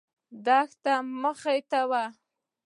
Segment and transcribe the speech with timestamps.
[0.45, 2.03] دښته مخې ته وه.